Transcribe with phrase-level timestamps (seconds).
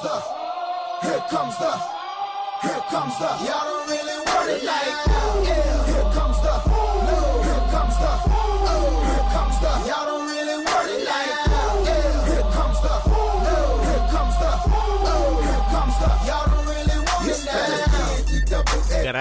[0.00, 1.72] comes the, here comes the,
[2.62, 3.26] here comes the.
[3.44, 4.86] Y'all don't really want it like.
[5.44, 5.86] Yeah.
[5.86, 6.89] Here comes the,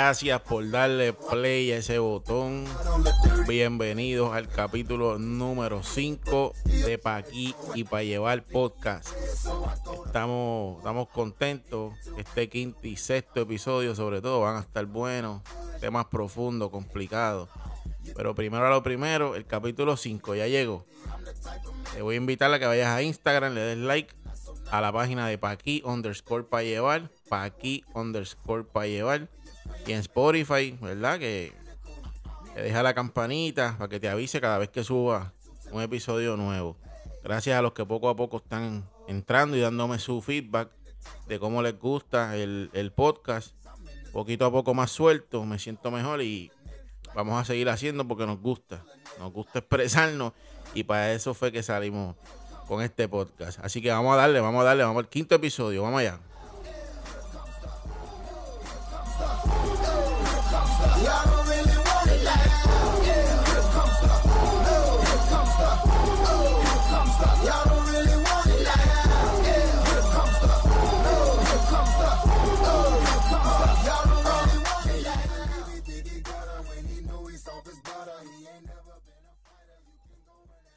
[0.02, 2.64] Gracias por darle play a ese botón.
[3.50, 9.10] Bienvenidos al capítulo número 5 de Pa' aquí y para llevar podcast.
[10.06, 11.96] Estamos, estamos contentos.
[12.18, 15.42] Este quinto y sexto episodio, sobre todo, van a estar buenos.
[15.82, 17.50] Temas profundos, complicados.
[18.16, 20.86] Pero primero a lo primero, el capítulo 5 ya llegó.
[21.94, 24.16] Te voy a invitar a que vayas a Instagram, le des like
[24.72, 27.12] a la página de Paqui underscore para llevar.
[27.28, 29.28] Paqui underscore para llevar.
[29.86, 31.20] Y en Spotify, ¿verdad?
[31.20, 31.54] Que,
[32.54, 35.34] que deja la campanita para que te avise cada vez que suba
[35.72, 36.78] un episodio nuevo.
[37.24, 40.70] Gracias a los que poco a poco están entrando y dándome su feedback
[41.28, 43.54] de cómo les gusta el, el podcast.
[44.12, 46.52] Poquito a poco más suelto, me siento mejor y
[47.14, 48.84] vamos a seguir haciendo porque nos gusta.
[49.20, 50.34] Nos gusta expresarnos
[50.74, 52.16] y para eso fue que salimos
[52.68, 53.60] con este podcast.
[53.64, 56.20] Así que vamos a darle, vamos a darle, vamos al quinto episodio, vamos allá.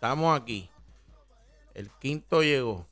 [0.03, 0.69] Estamos aquí.
[1.75, 2.89] El quinto llegó.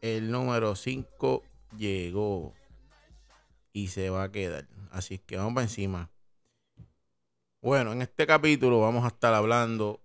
[0.00, 1.44] El número 5
[1.76, 2.54] llegó.
[3.74, 4.66] Y se va a quedar.
[4.90, 6.10] Así que vamos para encima.
[7.60, 10.00] Bueno, en este capítulo vamos a estar hablando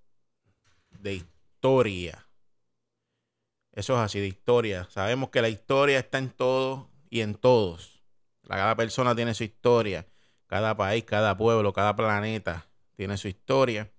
[0.99, 2.27] de historia.
[3.71, 4.86] Eso es así, de historia.
[4.89, 8.03] Sabemos que la historia está en todo y en todos.
[8.45, 10.08] Cada persona tiene su historia.
[10.47, 13.89] Cada país, cada pueblo, cada planeta tiene su historia.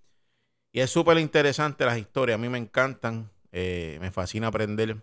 [0.72, 2.36] Y es súper interesante las historias.
[2.36, 3.30] A mí me encantan.
[3.52, 4.96] eh, me fascina aprender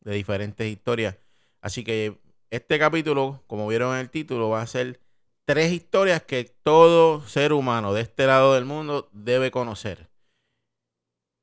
[0.00, 1.16] de diferentes historias.
[1.60, 2.20] Así que
[2.50, 5.00] este capítulo, como vieron en el título, va a ser
[5.46, 10.10] tres historias que todo ser humano de este lado del mundo debe conocer.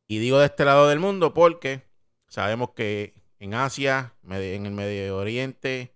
[0.08, 1.84] Y digo de este lado del mundo porque
[2.28, 5.96] sabemos que en Asia, en el Medio Oriente,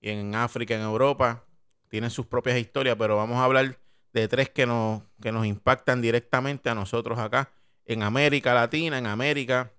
[0.00, 1.46] y en África, en Europa,
[1.88, 3.78] tienen sus propias historias, pero vamos a hablar
[4.12, 7.52] de tres que nos, que nos impactan directamente a nosotros acá,
[7.84, 9.72] en América Latina, en América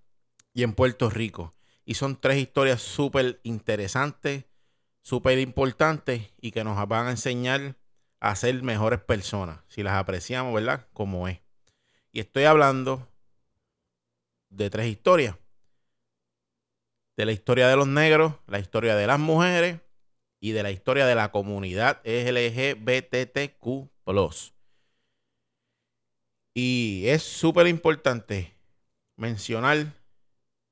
[0.53, 1.53] y en Puerto Rico.
[1.85, 4.45] Y son tres historias súper interesantes,
[5.01, 7.75] súper importantes y que nos van a enseñar
[8.19, 10.87] a ser mejores personas, si las apreciamos, ¿verdad?
[10.93, 11.39] Como es.
[12.11, 13.09] Y estoy hablando
[14.49, 15.35] de tres historias.
[17.17, 19.81] De la historia de los negros, la historia de las mujeres
[20.39, 23.92] y de la historia de la comunidad LGBTQ.
[26.53, 28.53] Y es súper importante
[29.17, 29.93] mencionar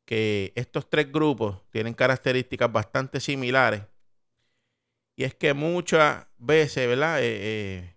[0.05, 3.83] que estos tres grupos tienen características bastante similares.
[5.15, 7.21] Y es que muchas veces, ¿verdad?
[7.21, 7.25] Eh,
[7.79, 7.95] eh,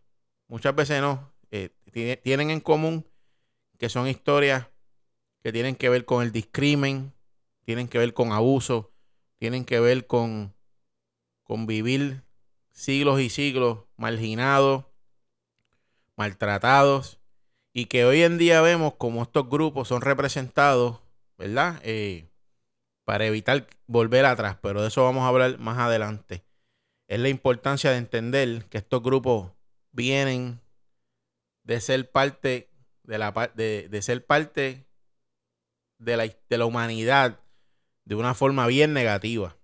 [0.49, 1.33] muchas veces no.
[1.51, 3.07] eh, tiene- tienen en común
[3.79, 4.69] que son historias
[5.43, 7.15] que tienen que ver con el discrimen,
[7.65, 8.93] tienen que ver con abuso,
[9.39, 10.55] tienen que ver con,
[11.45, 12.25] con vivir
[12.73, 14.87] siglos y siglos marginados,
[16.17, 17.21] maltratados,
[17.73, 21.01] y que hoy en día vemos como estos grupos son representados,
[21.37, 21.81] ¿verdad?
[21.83, 22.31] Eh,
[23.05, 26.45] para evitar volver atrás, pero de eso vamos a hablar más adelante.
[27.09, 29.53] Es la importancia de entender que estos grupos
[29.93, 30.61] vienen
[31.65, 32.71] de ser parte
[33.03, 34.87] de la de ser parte
[35.99, 37.41] de la, de la humanidad
[38.05, 39.57] de una forma bien negativa.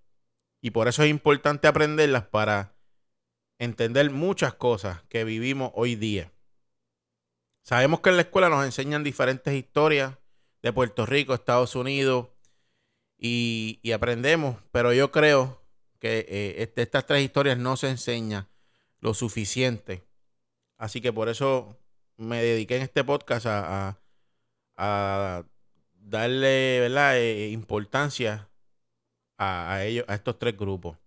[0.61, 2.75] Y por eso es importante aprenderlas para
[3.59, 6.31] entender muchas cosas que vivimos hoy día.
[7.63, 10.17] Sabemos que en la escuela nos enseñan diferentes historias
[10.61, 12.27] de Puerto Rico, Estados Unidos,
[13.17, 15.61] y, aprendemos, pero yo creo
[15.99, 18.47] que eh, este- estas tres historias no se enseñan
[18.99, 20.03] lo suficiente.
[20.77, 21.77] Así que por eso
[22.17, 23.97] me dediqué en este podcast a,
[25.95, 26.87] darle.
[27.17, 28.49] Eh, importancia
[29.37, 30.97] a ellos, a estos tres grupos.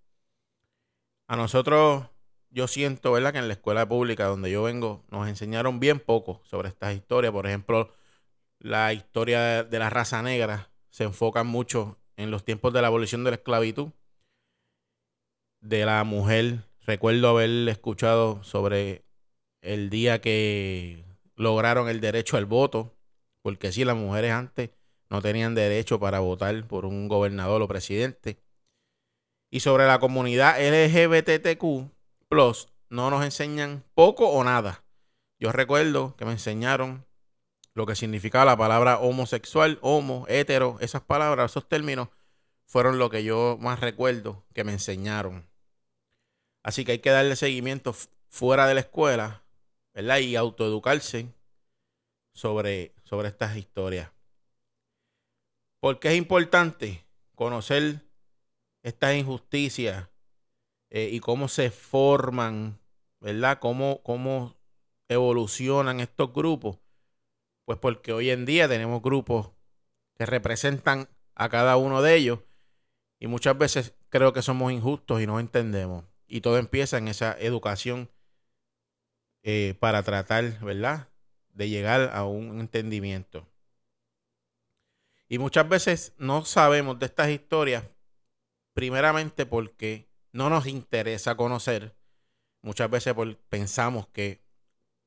[1.26, 2.06] A nosotros,
[2.54, 3.32] yo siento, ¿verdad?
[3.32, 7.32] Que en la escuela pública donde yo vengo, nos enseñaron bien poco sobre estas historias.
[7.32, 7.92] Por ejemplo,
[8.60, 13.24] la historia de la raza negra se enfoca mucho en los tiempos de la abolición
[13.24, 13.90] de la esclavitud.
[15.60, 19.04] De la mujer, recuerdo haber escuchado sobre
[19.60, 21.04] el día que
[21.34, 22.94] lograron el derecho al voto,
[23.42, 24.70] porque sí, las mujeres antes
[25.10, 28.38] no tenían derecho para votar por un gobernador o presidente.
[29.50, 31.90] Y sobre la comunidad LGBTQ,
[32.88, 34.84] no nos enseñan poco o nada.
[35.38, 37.06] Yo recuerdo que me enseñaron
[37.74, 42.08] lo que significaba la palabra homosexual, homo, hetero, esas palabras, esos términos,
[42.66, 45.48] fueron lo que yo más recuerdo que me enseñaron.
[46.62, 47.94] Así que hay que darle seguimiento
[48.28, 49.42] fuera de la escuela,
[49.92, 50.18] ¿verdad?
[50.18, 51.34] Y autoeducarse
[52.32, 54.10] sobre, sobre estas historias.
[55.80, 57.04] Porque es importante
[57.34, 58.00] conocer
[58.82, 60.08] estas injusticias
[60.94, 62.78] eh, y cómo se forman,
[63.18, 63.58] ¿verdad?
[63.58, 64.56] Cómo, cómo
[65.08, 66.78] evolucionan estos grupos.
[67.64, 69.50] Pues porque hoy en día tenemos grupos
[70.14, 72.38] que representan a cada uno de ellos
[73.18, 76.04] y muchas veces creo que somos injustos y no entendemos.
[76.28, 78.08] Y todo empieza en esa educación
[79.42, 81.08] eh, para tratar, ¿verdad?
[81.48, 83.48] De llegar a un entendimiento.
[85.28, 87.82] Y muchas veces no sabemos de estas historias,
[88.74, 91.94] primeramente porque no nos interesa conocer.
[92.60, 93.14] Muchas veces
[93.48, 94.42] pensamos que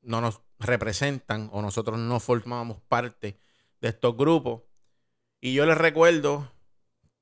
[0.02, 3.38] no nos representan o nosotros no formamos parte
[3.82, 4.64] de estos grupos.
[5.42, 6.50] Y yo les recuerdo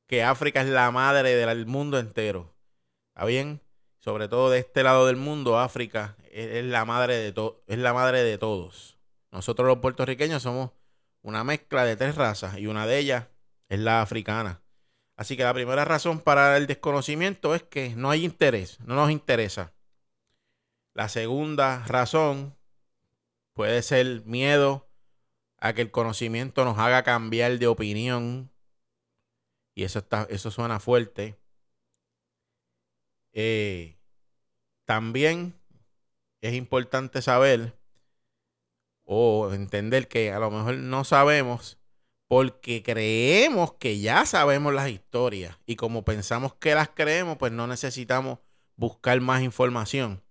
[0.07, 2.55] que África es la madre del mundo entero.
[3.15, 3.61] ¿Está bien?
[3.97, 8.21] Sobre todo de este lado del mundo, África es, la madre de es la madre
[8.21, 8.99] de todos.
[9.31, 10.69] Nosotros los puertorriqueños somos
[11.23, 13.25] una mezcla de tres razas y una de ellas
[13.67, 14.61] es la africana.
[15.15, 19.11] Así que la primera razón para el desconocimiento es que no hay interés, no nos
[19.11, 19.73] interesa.
[20.93, 22.55] La segunda razón
[23.53, 24.89] puede ser miedo
[25.57, 28.51] a que el conocimiento nos haga cambiar de opinión
[29.73, 31.37] y eso, está, eso suena fuerte.
[33.33, 33.97] Eh,
[34.85, 35.59] también
[36.41, 37.77] es importante saber
[39.03, 41.77] o entender que a lo mejor no sabemos
[42.27, 47.67] porque creemos que ya sabemos las historias y como pensamos que las creemos, pues no
[47.67, 48.39] necesitamos
[48.75, 50.23] buscar más información.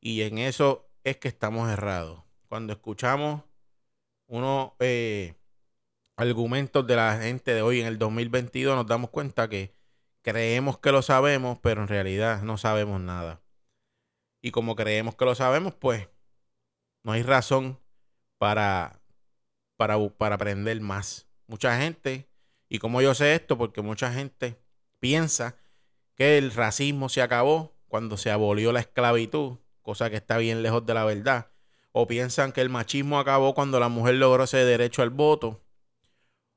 [0.00, 2.22] Y en eso es que estamos errados.
[2.48, 3.42] Cuando escuchamos
[4.28, 5.34] unos eh,
[6.16, 9.72] argumentos de la gente de hoy en el 2022 nos damos cuenta que
[10.22, 13.42] creemos que lo sabemos, pero en realidad no sabemos nada.
[14.42, 16.08] Y como creemos que lo sabemos, pues
[17.04, 17.78] no hay razón
[18.38, 18.95] para,
[19.76, 21.26] para, para aprender más.
[21.46, 22.28] Mucha gente,
[22.68, 24.58] y como yo sé esto, porque mucha gente
[25.00, 25.56] piensa
[26.14, 30.84] que el racismo se acabó cuando se abolió la esclavitud, cosa que está bien lejos
[30.86, 31.50] de la verdad.
[31.92, 35.62] O piensan que el machismo acabó cuando la mujer logró ese derecho al voto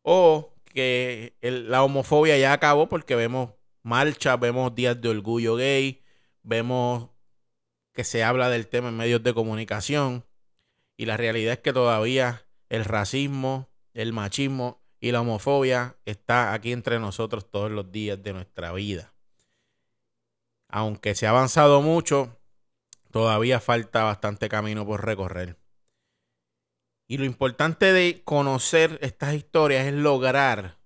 [0.01, 3.51] o que la homofobia ya acabó porque vemos
[3.83, 6.01] marchas, vemos días de orgullo gay,
[6.43, 7.09] vemos
[7.93, 10.25] que se habla del tema en medios de comunicación
[10.97, 16.71] y la realidad es que todavía el racismo, el machismo y la homofobia está aquí
[16.71, 19.13] entre nosotros todos los días de nuestra vida.
[20.67, 22.37] Aunque se ha avanzado mucho,
[23.11, 25.57] todavía falta bastante camino por recorrer.
[27.07, 30.77] Y lo importante de conocer estas historias es lograr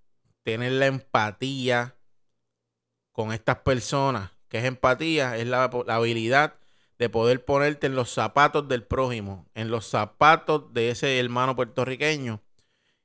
[0.43, 1.97] tener la empatía
[3.11, 4.31] con estas personas.
[4.47, 5.35] ¿Qué es empatía?
[5.35, 6.55] Es la, habilidad
[6.99, 12.41] de poder ponerte en los zapatos del prójimo, en los zapatos de ese hermano puertorriqueño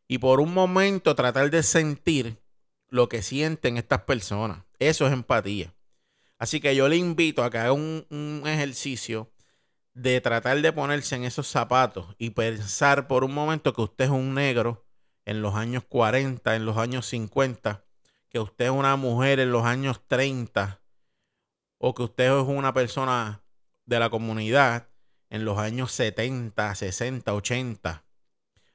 [0.07, 2.41] y por un momento tratar de sentir
[2.89, 4.65] lo que sienten estas personas.
[4.79, 5.75] Eso es empatía.
[6.39, 9.31] Así que yo le invito a que haga un, un ejercicio
[9.93, 14.11] de tratar de ponerse en esos zapatos y pensar por un momento que usted es
[14.11, 14.87] un negro
[15.25, 17.85] en los años 40, en los años 50,
[18.29, 20.81] que usted es una mujer en los años 30,
[21.79, 23.43] o que usted es una persona
[23.88, 24.88] de la comunidad
[25.30, 28.04] en los años 70, 60, 80.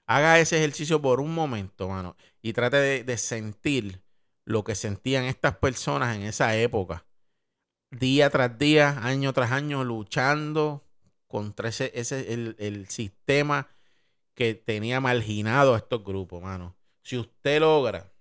[0.06, 4.02] Haga ese ejercicio por un momento, mano, y trate de, sentir
[4.44, 7.06] lo que sentían estas personas en esa época.
[7.92, 10.84] Día tras día, año tras año, luchando
[11.28, 13.70] contra ese, ese el, el sistema
[14.34, 16.76] que tenía marginado a estos grupos, mano.
[17.04, 18.12] Si usted logra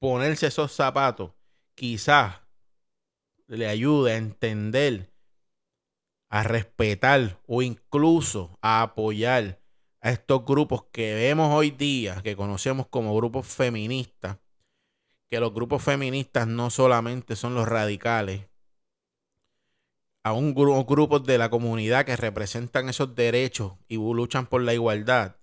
[0.00, 1.32] ponerse esos zapatos,
[1.74, 2.40] quizás
[3.46, 5.11] le ayude a entender,
[6.32, 9.60] a respetar o incluso a apoyar
[10.00, 14.38] a estos grupos que vemos hoy día, que conocemos como grupos feministas,
[15.30, 18.48] que los grupos feministas no solamente son los radicales,
[20.24, 24.72] a un grupo grupos de la comunidad que representan esos derechos y luchan por la
[24.72, 25.36] igualdad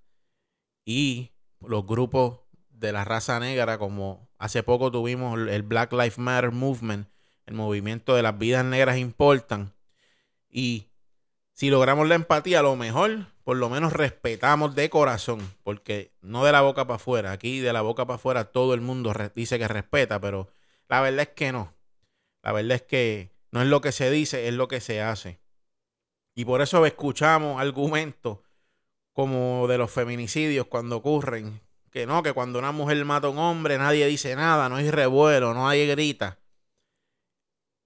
[0.86, 2.39] y los grupos
[2.72, 7.08] de la raza negra como hace poco tuvimos el Black Lives Matter Movement,
[7.46, 9.75] el movimiento de las vidas negras importan
[10.50, 10.88] y
[11.53, 16.46] si logramos la empatía a lo mejor por lo menos respetamos de corazón, porque no
[16.46, 19.58] de la boca para afuera, aquí de la boca para afuera todo el mundo dice
[19.58, 20.50] que respeta, pero
[20.88, 21.74] la verdad es que no.
[22.44, 25.39] La verdad es que no es lo que se dice, es lo que se hace.
[26.36, 28.38] Y por eso escuchamos argumentos
[29.13, 31.60] como de los feminicidios cuando ocurren.
[31.91, 34.91] Que no, que cuando una mujer mata a un hombre nadie dice nada, no hay
[34.91, 36.38] revuelo, no hay grita.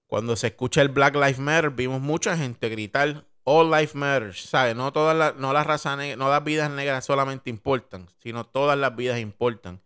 [0.06, 4.74] Cuando se escucha el Black Lives Matter, vimos mucha gente gritar All Life Matters, ¿sabes?
[4.74, 8.96] No todas las, no las razas no las vidas negras solamente importan, sino todas las
[8.96, 9.82] vidas importan.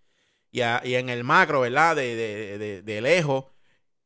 [0.51, 1.97] Y, en el macro, ¿verdad?
[1.97, 3.45] De, de, lejos,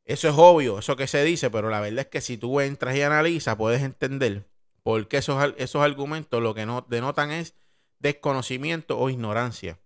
[0.05, 2.97] eso es obvio, eso que se dice, pero la verdad es que si tú entras
[2.97, 4.49] y analizas, puedes entender
[4.83, 7.55] por qué esos, esos argumentos lo que no denotan es
[8.01, 9.79] desconocimiento o ignorancia.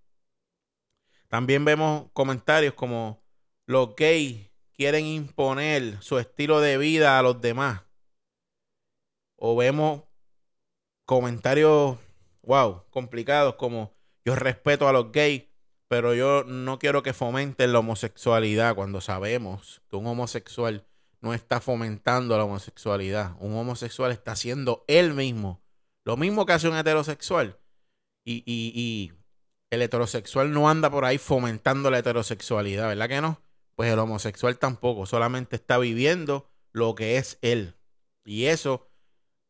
[1.28, 3.22] También vemos comentarios como
[3.66, 7.82] los gays quieren imponer su estilo de vida a los demás
[9.36, 10.02] o vemos
[11.04, 11.98] comentarios,
[12.42, 13.92] wow, complicados como
[14.24, 15.44] yo respeto a los gays,
[15.88, 20.86] pero yo no quiero que fomenten la homosexualidad cuando sabemos que un homosexual
[21.20, 23.36] no está fomentando la homosexualidad.
[23.40, 25.62] Un homosexual está haciendo él mismo
[26.06, 27.58] lo mismo que hace un heterosexual.
[28.24, 29.12] Y, y, y
[29.70, 33.42] el heterosexual no anda por ahí fomentando la heterosexualidad, ¿verdad que no?
[33.76, 37.74] Pues el homosexual tampoco, solamente está viviendo lo que es él.
[38.24, 38.88] Y eso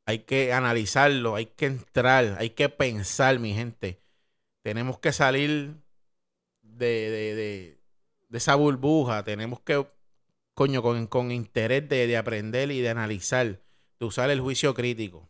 [0.05, 4.03] hay que analizarlo, hay que entrar, hay que pensar, mi gente.
[4.63, 5.77] Tenemos que salir
[6.63, 7.79] de,
[8.33, 9.87] esa burbuja, tenemos que,
[10.55, 13.63] coño, con, interés de, de, aprender y de analizar,
[13.99, 15.29] de usar el juicio crítico.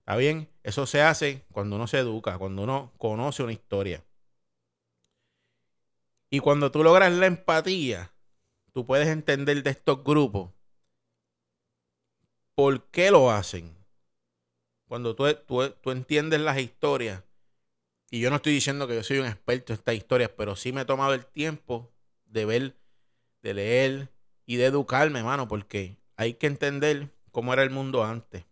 [0.00, 0.48] ¿Está bien?
[0.64, 4.04] Eso se hace cuando uno se educa, cuando uno conoce una historia.
[6.30, 8.11] Y cuando tú logras la empatía,
[8.72, 10.50] tú puedes entender de estos grupos
[12.54, 13.74] por qué lo hacen
[14.92, 15.24] cuando tú,
[15.80, 17.22] tú, entiendes las historias,
[18.10, 20.70] y yo no estoy diciendo que yo soy un experto en estas historias, pero sí
[20.70, 21.90] me he tomado el tiempo
[22.26, 22.76] de ver,
[23.40, 24.12] de leer
[24.44, 28.44] y de educarme, hermano, porque hay que entender cómo era el mundo antes.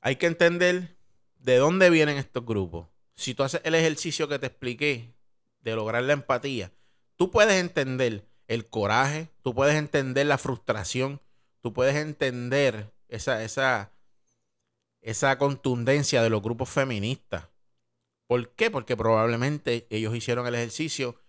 [0.00, 0.96] Hay que entender
[1.38, 2.88] de dónde vienen estos grupos.
[3.14, 5.14] Si tú haces el ejercicio que te expliqué
[5.60, 6.72] de lograr la empatía,
[7.20, 11.20] tú puedes entender el coraje, tú puedes entender la frustración,
[11.60, 13.92] tú puedes entender esa, esa,
[15.02, 17.46] esa contundencia de los grupos feministas.
[18.26, 18.70] ¿Por qué?
[18.70, 21.20] Porque probablemente ellos hicieron el ejercicio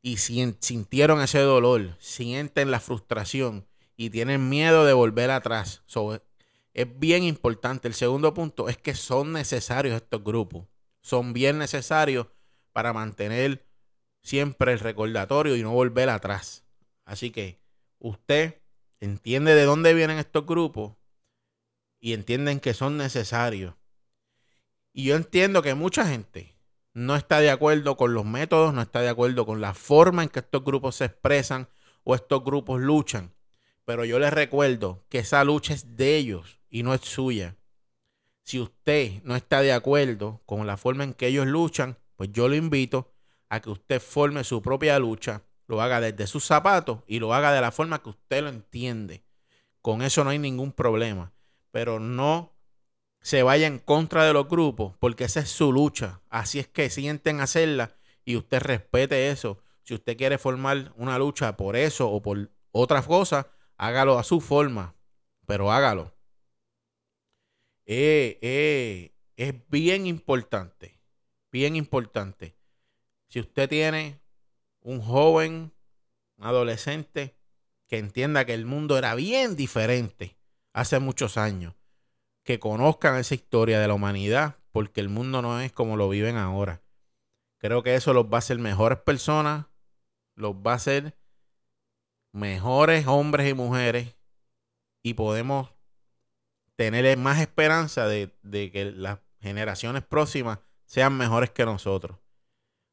[0.00, 5.82] y sintieron ese dolor, sienten la frustración y tienen miedo de volver atrás.
[6.72, 7.88] es bien importante.
[7.88, 10.64] El segundo punto es que son necesarios estos grupos.
[11.02, 12.26] Son bien necesarios
[12.72, 13.65] para mantener
[14.26, 16.64] siempre el recordatorio y no volver atrás.
[17.04, 17.60] Así que
[18.00, 18.60] usted
[18.98, 20.96] entiende de dónde vienen estos grupos
[22.00, 23.74] y entienden que son necesarios.
[24.92, 26.56] Y yo entiendo que mucha gente
[26.92, 30.28] no está de acuerdo con los métodos, no está de acuerdo con la forma en
[30.28, 31.68] que estos grupos se expresan
[32.02, 33.32] o estos grupos luchan.
[33.84, 37.54] Pero yo les recuerdo que esa lucha es de ellos y no es suya.
[38.42, 42.48] Si usted no está de acuerdo con la forma en que ellos luchan, pues yo
[42.48, 43.12] lo invito
[43.48, 47.52] a que usted forme su propia lucha, lo haga desde sus zapatos y lo haga
[47.52, 49.24] de la forma que usted lo entiende.
[49.82, 51.32] Con eso no hay ningún problema
[51.76, 52.54] pero no
[53.20, 56.22] se vaya en contra de los grupos, porque esa es su lucha.
[56.30, 59.62] Así es que sienten hacerla y usted respete eso.
[59.82, 64.40] Si usted quiere formar una lucha por eso o por otra cosa, hágalo a su
[64.40, 64.94] forma,
[65.44, 66.14] pero hágalo.
[67.84, 70.98] Eh, eh, es bien importante,
[71.52, 72.55] bien importante.
[73.28, 74.20] Si usted tiene
[74.80, 75.72] un joven,
[76.36, 77.36] un adolescente,
[77.86, 80.36] que entienda que el mundo era bien diferente
[80.72, 81.74] hace muchos años,
[82.42, 86.36] que conozcan esa historia de la humanidad, porque el mundo no es como lo viven
[86.36, 86.82] ahora.
[87.58, 89.66] Creo que eso los va a hacer mejores personas,
[90.34, 91.16] los va a hacer
[92.32, 94.14] mejores hombres y mujeres
[95.02, 95.70] y podemos
[96.76, 102.18] tener más esperanza de, de que las generaciones próximas sean mejores que nosotros.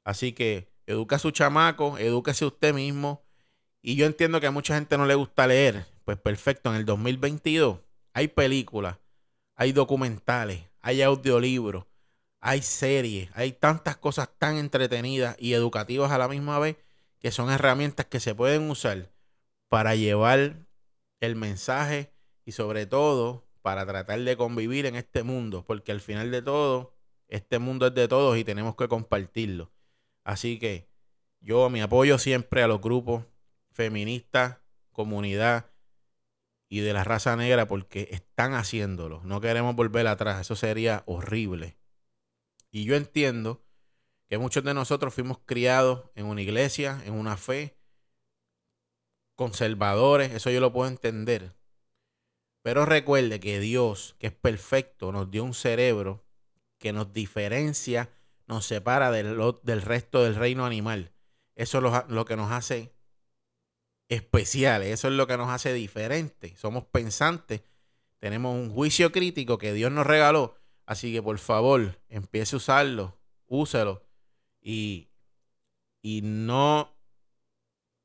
[0.03, 3.23] Así que educa a su chamaco, edúquese usted mismo.
[3.81, 6.85] Y yo entiendo que a mucha gente no le gusta leer, pues perfecto, en el
[6.85, 7.79] 2022
[8.13, 8.97] hay películas,
[9.55, 11.85] hay documentales, hay audiolibros,
[12.39, 16.77] hay series, hay tantas cosas tan entretenidas y educativas a la misma vez
[17.19, 19.09] que son herramientas que se pueden usar
[19.69, 20.67] para llevar
[21.21, 22.11] el mensaje
[22.45, 26.93] y sobre todo para tratar de convivir en este mundo, porque al final de todo,
[27.29, 29.71] este mundo es de todos y tenemos que compartirlo.
[30.23, 30.89] Así que
[31.39, 33.25] yo me apoyo siempre a los grupos
[33.71, 34.59] feministas,
[34.91, 35.71] comunidad,
[36.69, 39.21] y de la raza negra porque están haciéndolo.
[39.25, 41.77] No queremos volver atrás, eso sería horrible.
[42.71, 43.63] Y yo entiendo
[44.27, 47.77] que muchos de nosotros fuimos criados en una iglesia, en una fe,
[49.35, 51.55] conservadores, eso yo lo puedo entender.
[52.63, 56.25] Pero recuerde que Dios, que es perfecto, nos dio un cerebro
[56.79, 58.09] que nos diferencia,
[58.47, 61.13] nos separa del, del resto del reino animal.
[61.55, 62.93] Eso es lo, que nos hace
[64.09, 66.59] especiales, eso es lo que nos hace diferentes.
[66.59, 67.61] Somos pensantes,
[68.19, 70.55] tenemos un juicio crítico que Dios nos regaló.
[70.85, 74.03] Así que por favor, empiece a usarlo, úselo
[74.61, 75.09] y,
[76.01, 76.97] y no,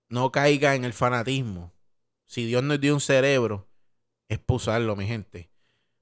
[0.08, 1.72] no caiga en el fanatismo.
[2.24, 3.68] Si Dios nos dio un cerebro,
[4.28, 5.50] es usarlo, mi gente.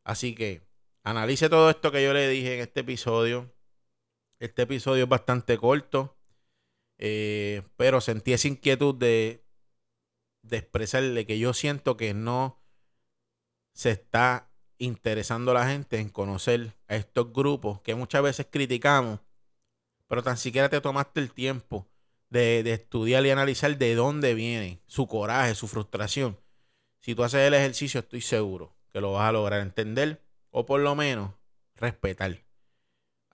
[0.02, 0.66] Así que
[1.04, 3.55] analice todo esto que yo le dije en este episodio.
[4.38, 6.16] Este episodio es bastante corto,
[6.98, 9.44] eh, pero sentí esa inquietud de,
[10.50, 12.62] expresarle que yo siento que no
[13.72, 19.20] se está interesando la gente en conocer a estos grupos que muchas veces criticamos,
[20.06, 21.88] pero tan siquiera te tomaste el tiempo
[22.30, 26.38] de, de estudiar y analizar de dónde viene su coraje, su frustración
[27.06, 30.80] si tú haces el ejercicio, estoy seguro que lo vas a lograr entender o por
[30.80, 31.30] lo menos
[31.76, 32.45] respetar.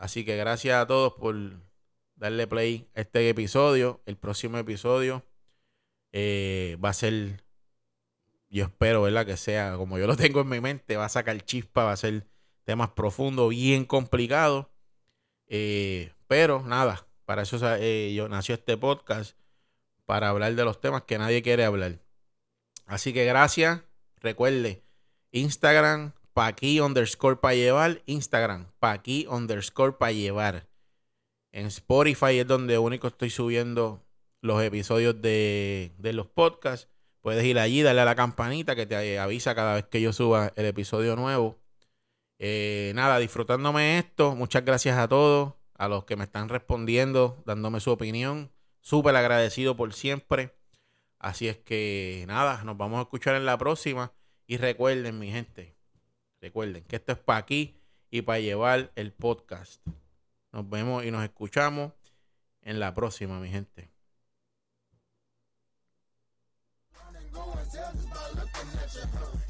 [0.02, 1.36] Así que gracias a todos por
[2.16, 4.02] darle play a este episodio.
[4.04, 5.24] El próximo episodio
[6.10, 7.44] eh, va a ser,
[8.50, 9.24] yo espero, ¿verdad?
[9.24, 11.96] Que sea como yo lo tengo en mi mente, va a sacar chispa, va a
[11.96, 12.26] ser
[12.64, 14.66] temas profundos, bien complicados.
[15.46, 19.38] Eh, pero nada, para eso eh, yo nació este podcast,
[20.04, 22.00] para hablar de los temas que nadie quiere hablar.
[22.86, 23.82] Así que gracias.
[24.16, 24.82] Recuerde,
[25.30, 28.02] Instagram, pa' aquí underscore para llevar.
[28.06, 30.68] Instagram, pa' aquí underscore para llevar.
[31.52, 34.02] En Spotify es donde único estoy subiendo
[34.40, 36.88] los episodios de, los podcasts.
[37.20, 40.52] Puedes ir allí, darle a la campanita que te avisa cada vez que yo suba
[40.56, 41.58] el episodio nuevo.
[42.38, 44.34] Eh, nada, disfrutándome esto.
[44.34, 48.50] Muchas gracias a todos, a los que me están respondiendo, dándome su opinión.
[48.80, 50.56] Súper agradecido por siempre.
[51.20, 54.12] Así es que nada, nos vamos a escuchar en la próxima.
[54.48, 55.76] Y recuerden, mi gente,
[56.42, 57.76] recuerden que esto es para aquí
[58.10, 59.80] y para llevar el podcast.
[60.50, 61.92] Nos vemos y nos escuchamos
[62.60, 63.91] en la próxima, mi gente.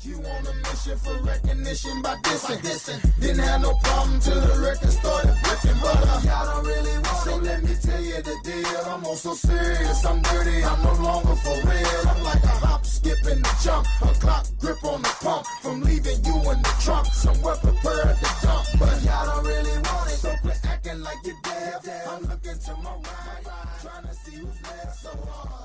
[0.02, 2.58] You on a mission for recognition by dissing.
[2.58, 3.20] dissing.
[3.20, 7.22] Didn't have no problem till the record started breaking, but uh, I don't really want
[7.22, 8.82] So let me tell you the deal.
[8.86, 10.04] I'm also serious.
[10.04, 10.64] I'm dirty.
[10.64, 12.02] I'm no longer for real.
[12.08, 13.86] I'm like a hop, skip, and a jump.
[14.02, 15.46] A clock grip on the pump.
[15.62, 17.06] From leaving you in the trunk.
[17.06, 18.66] Somewhere prepared to dump.
[18.78, 20.18] But y'all don't really want it.
[20.18, 21.80] So quit acting like you're dead.
[22.08, 23.44] I'm looking to my right.
[23.82, 24.98] Trying to see who's left.
[24.98, 25.52] So hard.